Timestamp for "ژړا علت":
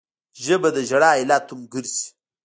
0.89-1.45